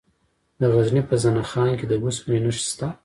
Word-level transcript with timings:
د 0.59 0.61
غزني 0.73 1.01
په 1.09 1.15
زنه 1.23 1.43
خان 1.49 1.69
کې 1.79 1.85
د 1.87 1.93
اوسپنې 2.01 2.39
نښې 2.45 2.63
شته. 2.69 2.87